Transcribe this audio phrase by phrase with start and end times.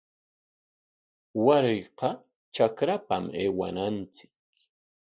[1.45, 2.09] Warayqa
[2.53, 4.31] trakrapam aywananchik.